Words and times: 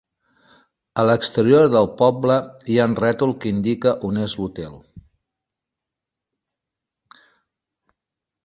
A 1.01 1.03
l'exterior 1.09 1.65
del 1.75 1.89
poble 1.99 2.37
hi 2.75 2.79
ha 2.79 2.87
un 2.93 2.97
rètol 3.03 3.33
que 3.45 3.51
indica 3.51 3.95
on 4.09 4.19
és 4.23 4.35
l'hotel. 4.41 4.81